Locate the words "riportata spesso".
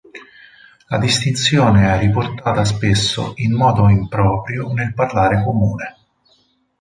1.99-3.33